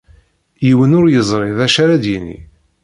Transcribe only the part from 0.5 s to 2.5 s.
Yiwen ur yeẓri d acu ara d-yini.